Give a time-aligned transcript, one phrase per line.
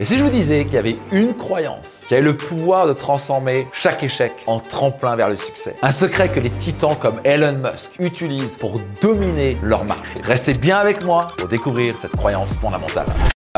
[0.00, 2.92] Et si je vous disais qu'il y avait une croyance qui avait le pouvoir de
[2.92, 7.58] transformer chaque échec en tremplin vers le succès, un secret que les titans comme Elon
[7.58, 13.06] Musk utilisent pour dominer leur marché, restez bien avec moi pour découvrir cette croyance fondamentale.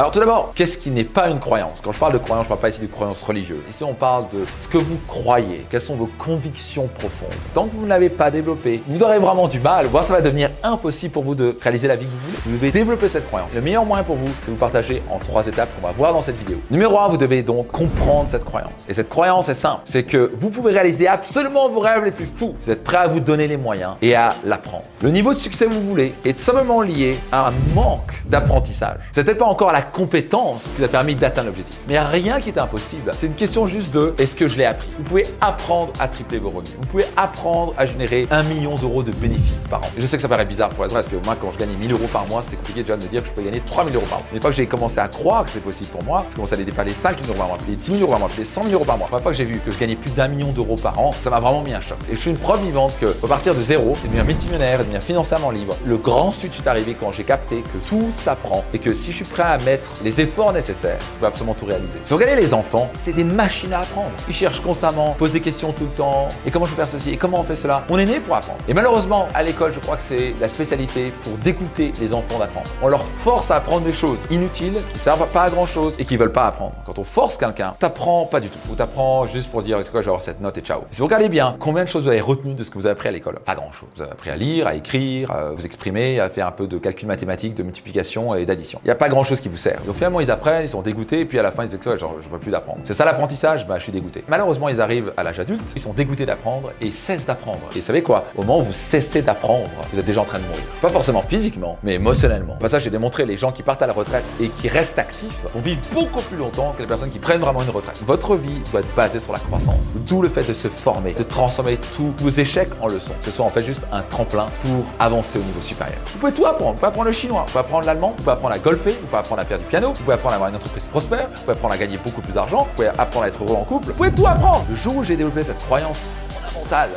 [0.01, 1.83] Alors tout d'abord, qu'est-ce qui n'est pas une croyance?
[1.85, 3.61] Quand je parle de croyance, je ne parle pas ici de croyance religieuse.
[3.69, 7.29] Ici, on parle de ce que vous croyez, quelles sont vos convictions profondes?
[7.53, 10.23] Tant que vous ne l'avez pas développé, vous aurez vraiment du mal, voire ça va
[10.23, 12.39] devenir impossible pour vous de réaliser la vie que vous voulez.
[12.47, 13.51] Vous devez développer cette croyance.
[13.55, 16.15] Le meilleur moyen pour vous, c'est de vous partager en trois étapes qu'on va voir
[16.15, 16.57] dans cette vidéo.
[16.71, 18.73] Numéro 1, vous devez donc comprendre cette croyance.
[18.89, 22.25] Et cette croyance est simple, c'est que vous pouvez réaliser absolument vos rêves les plus
[22.25, 22.57] fous.
[22.63, 24.85] Vous êtes prêt à vous donner les moyens et à l'apprendre.
[25.03, 28.97] Le niveau de succès que vous voulez est simplement lié à un manque d'apprentissage.
[29.13, 31.79] C'est peut-être pas encore la compétence qui vous a permis d'atteindre l'objectif.
[31.89, 33.13] Mais rien qui est impossible.
[33.17, 34.89] C'est une question juste de est-ce que je l'ai appris?
[34.97, 36.75] Vous pouvez apprendre à tripler vos revenus.
[36.81, 39.89] Vous pouvez apprendre à générer un million d'euros de bénéfices par an.
[39.99, 41.93] Je sais que ça paraît bizarre pour vrai, parce que moi, quand je gagnais 1000
[41.93, 44.07] euros par mois, c'était compliqué déjà de me dire que je peux gagner 3000 euros
[44.09, 44.29] par mois.
[44.33, 46.55] Une fois que j'ai commencé à croire que c'est possible pour moi, je commence à
[46.55, 48.63] aller dépasser 5 000 euros par mois, puis 10 000 euros par mois, puis 100
[48.63, 49.09] 000 euros par mois.
[49.13, 51.31] Une fois que j'ai vu que je gagnais plus d'un million d'euros par an, ça
[51.31, 51.99] m'a vraiment mis un choc.
[52.11, 55.03] Et je suis une preuve vivante que, à partir de zéro, et devenir multimillionnaire, devenir
[55.03, 58.95] financièrement libre, le grand switch est arrivé quand j'ai capté que tout s'apprend et que
[58.95, 61.99] si je suis prêt à mettre les efforts nécessaires, je peux absolument tout réaliser.
[62.05, 64.11] Si vous regardez les enfants, c'est des machines à apprendre.
[64.29, 66.29] Ils cherchent constamment, posent des questions tout le temps.
[66.47, 67.11] Et comment je peux faire ceci?
[67.11, 67.85] Et comment on fait cela?
[67.91, 68.59] On est né pour apprendre.
[68.69, 72.69] Et malheureusement, à l'école, je crois que c'est la spécialité pour dégoûter les enfants d'apprendre.
[72.83, 76.05] On leur force à apprendre des choses inutiles, qui servent pas à grand chose et
[76.05, 76.75] qui veulent pas apprendre.
[76.87, 78.59] Quand on force quelqu'un, t'apprends pas du tout.
[78.71, 80.83] Ou t'apprends juste pour dire, quoi, je vais avoir cette note et ciao.
[80.91, 82.93] Si vous regardez bien, combien de choses vous avez retenu de ce que vous avez
[82.93, 83.39] appris à l'école?
[83.41, 83.89] Pas grand chose.
[83.97, 86.79] Vous avez appris à lire, à écrire, à vous exprimer, à faire un peu de
[86.79, 88.81] calcul mathématique, de multiplication et d'addition.
[88.85, 89.81] Il n'y a pas grand chose qui vous sert.
[89.87, 91.97] Donc finalement, ils apprennent, ils sont dégoûtés, et puis à la fin, ils disent que
[91.97, 92.81] genre, je ne veux plus d'apprendre.
[92.85, 93.67] C'est ça l'apprentissage?
[93.67, 94.25] Bah, je suis dégoûté.
[94.29, 97.61] Malheureusement, ils arrivent à l'âge adulte, ils sont dégoûtés d'apprendre et ils cessent d'apprendre.
[97.75, 98.25] Et vous savez quoi?
[98.37, 100.63] Au moment où vous cessez d'apprendre, vous êtes déjà en train de mourir.
[100.81, 102.57] Pas forcément physiquement, mais émotionnellement.
[102.57, 105.45] Pas ça, j'ai démontré les gens qui partent à la retraite et qui restent actifs
[105.55, 108.01] vont vivre beaucoup plus longtemps que les personnes qui prennent vraiment une retraite.
[108.07, 109.81] Votre vie doit être basée sur la croissance.
[110.07, 113.13] D'où le fait de se former, de transformer tous vos échecs en leçons.
[113.23, 115.99] Ce soit en fait juste un tremplin pour avancer au niveau supérieur.
[116.07, 116.73] Vous pouvez tout apprendre.
[116.73, 119.07] Vous pouvez apprendre le chinois, vous pouvez apprendre l'allemand, vous pouvez apprendre à golfer, vous
[119.07, 121.41] pouvez apprendre à faire du piano, vous pouvez apprendre à avoir une entreprise prospère, vous
[121.41, 123.89] pouvez apprendre à gagner beaucoup plus d'argent, vous pouvez apprendre à être heureux en couple,
[123.89, 124.65] vous pouvez tout apprendre.
[124.71, 126.09] Le jour où j'ai développé cette croyance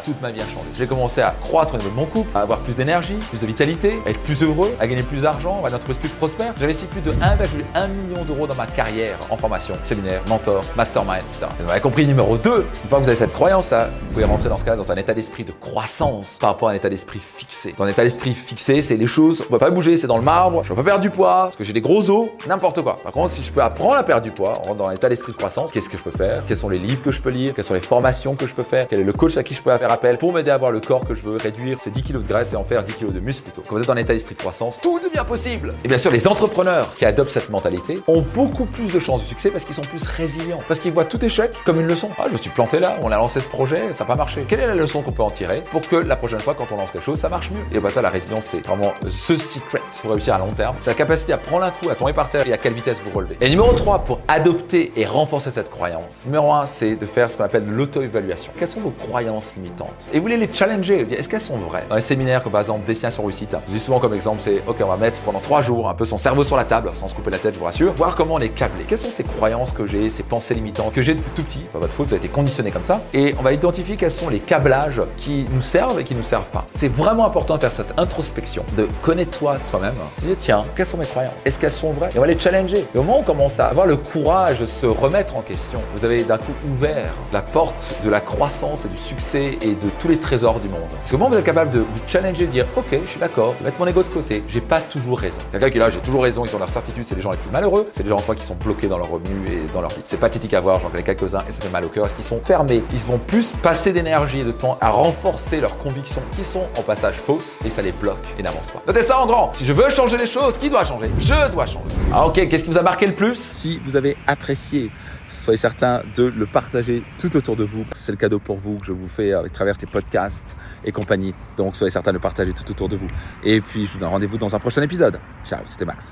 [0.03, 0.67] toute ma vie a changé.
[0.77, 3.45] J'ai commencé à croître au niveau de mon couple, à avoir plus d'énergie, plus de
[3.45, 6.53] vitalité, à être plus heureux, à gagner plus d'argent, à une entreprise plus prospère.
[6.57, 11.23] J'ai investi plus de 1,1 million d'euros dans ma carrière en formation, séminaire, mentor, mastermind,
[11.31, 11.47] etc.
[11.59, 12.51] Vous avez compris numéro 2,
[12.83, 14.95] une fois que vous avez cette croyance vous pouvez rentrer dans ce cas dans un
[14.95, 17.73] état d'esprit de croissance par rapport à un état d'esprit fixé.
[17.77, 20.17] Dans un état d'esprit fixé, c'est les choses, on ne peut pas bouger, c'est dans
[20.17, 22.29] le marbre, je ne peux pas perdre du poids, parce que j'ai des gros os,
[22.47, 22.99] n'importe quoi.
[23.03, 25.09] Par contre, si je peux apprendre à perdre du poids, on rentre dans un état
[25.09, 26.43] d'esprit de croissance, qu'est-ce que je peux faire?
[26.47, 27.53] Quels sont les livres que je peux lire?
[27.53, 28.87] Quelles sont les formations que je peux faire?
[28.87, 30.79] Quel est le coach à qui je peux faire appel pour m'aider à avoir le
[30.79, 33.13] corps que je veux, réduire ces 10 kilos de graisse et en faire 10 kilos
[33.13, 33.63] de muscle plutôt.
[33.67, 35.73] Quand vous êtes en état d'esprit de croissance, tout devient possible.
[35.83, 39.27] Et bien sûr, les entrepreneurs qui adoptent cette mentalité ont beaucoup plus de chances de
[39.27, 42.09] succès parce qu'ils sont plus résilients, parce qu'ils voient tout échec comme une leçon.
[42.17, 44.45] Ah, je me suis planté là, on a lancé ce projet, ça n'a pas marché.
[44.47, 46.75] Quelle est la leçon qu'on peut en tirer pour que la prochaine fois, quand on
[46.75, 47.63] lance quelque chose, ça marche mieux?
[47.71, 50.75] Et bien ça, la résilience, c'est vraiment ce secret pour réussir à long terme.
[50.81, 52.99] C'est la capacité à prendre un coup, à tomber par terre et à quelle vitesse
[53.03, 53.37] vous relevez.
[53.41, 57.37] Et numéro 3, pour adopter et renforcer cette croyance, numéro 1, c'est de faire ce
[57.37, 58.51] qu'on appelle l'auto-évaluation.
[58.57, 61.95] Quelles sont vos croyances limitantes Et vous voulez les challenger, est-ce qu'elles sont vraies Dans
[61.95, 64.87] les séminaires, comme par exemple Destination Réussite, je dis souvent comme exemple, c'est ok, on
[64.87, 67.31] va mettre pendant trois jours un peu son cerveau sur la table, sans se couper
[67.31, 68.83] la tête, je vous rassure, voir comment on est câblé.
[68.87, 71.79] Quelles sont ces croyances que j'ai, ces pensées limitantes que j'ai depuis tout petit Pas
[71.79, 73.01] votre faute, vous avez été conditionné comme ça.
[73.13, 76.49] Et on va identifier quels sont les câblages qui nous servent et qui nous servent
[76.49, 76.65] pas.
[76.71, 79.93] C'est vraiment important de faire cette introspection, de connaître-toi toi-même.
[80.19, 81.33] Dis, tiens, quelles sont mes croyances?
[81.45, 82.09] Est-ce qu'elles sont vraies?
[82.15, 82.85] Et on va les challenger.
[82.93, 85.79] Et au moment où on commence à avoir le courage de se remettre en question,
[85.95, 89.89] vous avez d'un coup ouvert la porte de la croissance et du succès et de
[89.99, 90.87] tous les trésors du monde.
[90.89, 93.55] Parce que moment vous êtes capable de vous challenger, de dire ok, je suis d'accord,
[93.63, 95.39] mettre mon ego de côté, j'ai pas toujours raison.
[95.51, 97.37] Quelqu'un qui est là, j'ai toujours raison, ils dans leur certitude, c'est les gens les
[97.37, 99.89] plus malheureux, c'est les gens enfin qui sont bloqués dans leurs revenus et dans leur
[99.89, 100.01] vie.
[100.05, 102.23] C'est pathétique à voir, j'en connais quelques-uns et ça fait mal au cœur, parce qu'ils
[102.23, 102.83] sont fermés?
[102.91, 106.81] Ils vont plus passer d'énergie et de temps à renforcer leurs convictions qui sont en
[106.83, 108.81] passage fausses et ça les bloque et n'avance pas.
[108.87, 109.51] Notez ça en grand.
[109.55, 111.09] Si je veux changer les choses, qui doit changer?
[111.19, 111.95] Je dois changer.
[112.13, 113.35] Ah ok, qu'est-ce qui vous a marqué le plus?
[113.35, 114.91] Si vous avez apprécié,
[115.27, 117.83] soyez certain de le partager tout autour de vous.
[117.93, 121.33] C'est le cadeau pour vous que je vous fais à travers ces podcasts et compagnie.
[121.57, 123.07] Donc soyez certain de partager tout autour de vous.
[123.43, 125.19] Et puis je vous donne rendez-vous dans un prochain épisode.
[125.45, 126.11] Ciao, c'était Max.